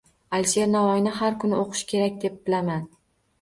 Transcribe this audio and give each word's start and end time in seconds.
Alisher 0.35 0.69
Navoiyni 0.71 1.11
har 1.17 1.37
kun 1.43 1.53
o‘qish 1.59 1.85
kerak 1.93 2.19
deb 2.25 2.41
bilaman. 2.49 2.89